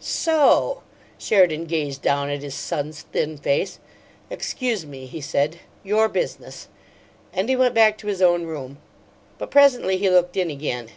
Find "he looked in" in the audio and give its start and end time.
9.98-10.50